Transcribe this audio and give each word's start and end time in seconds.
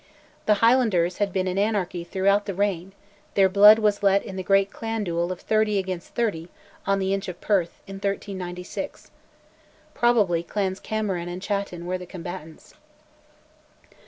The 0.47 0.55
Highlanders 0.65 1.17
had 1.17 1.31
been 1.31 1.47
in 1.47 1.59
anarchy 1.59 2.03
throughout 2.03 2.47
the 2.47 2.55
reign; 2.55 2.93
their 3.35 3.47
blood 3.47 3.77
was 3.77 4.01
let 4.01 4.23
in 4.25 4.35
the 4.35 4.41
great 4.41 4.71
clan 4.71 5.03
duel 5.03 5.31
of 5.31 5.41
thirty 5.41 5.77
against 5.77 6.15
thirty, 6.15 6.49
on 6.87 6.97
the 6.97 7.13
Inch 7.13 7.27
of 7.27 7.39
Perth, 7.39 7.79
in 7.85 7.97
1396. 7.97 9.11
Probably 9.93 10.41
clans 10.41 10.79
Cameron 10.79 11.29
and 11.29 11.39
Chattan 11.39 11.85
were 11.85 11.99
the 11.99 12.07
combatants. 12.07 12.73